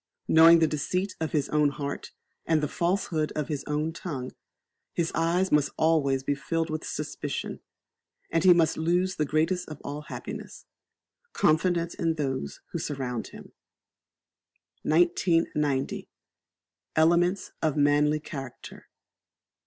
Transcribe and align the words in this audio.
Knowing 0.27 0.57
the 0.57 0.65
deceit 0.65 1.13
of 1.19 1.31
his 1.31 1.47
own 1.49 1.69
heart, 1.69 2.11
and 2.47 2.63
the 2.63 2.67
falsehood 2.67 3.31
of 3.35 3.49
his 3.49 3.63
own 3.67 3.93
tongue, 3.93 4.31
his 4.95 5.11
eyes 5.13 5.51
must 5.51 5.69
be 5.69 5.73
always 5.77 6.23
filled 6.43 6.71
with 6.71 6.83
suspicion, 6.83 7.59
and 8.31 8.43
he 8.43 8.51
must 8.51 8.77
lose 8.79 9.15
the 9.17 9.25
greatest 9.27 9.69
of 9.69 9.79
all 9.83 10.01
happiness 10.07 10.65
confidence 11.33 11.93
in 11.93 12.15
those 12.15 12.61
who 12.71 12.79
surround 12.79 13.27
him. 13.27 13.51
1990. 14.81 16.09
Elements 16.95 17.51
of 17.61 17.77
Manly 17.77 18.19
Character. 18.19 18.87